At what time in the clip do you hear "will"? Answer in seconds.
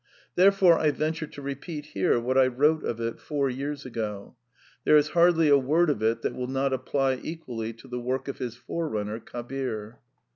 6.33-6.47